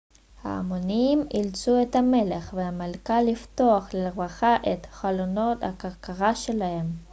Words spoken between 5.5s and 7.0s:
הכרכרה שלהם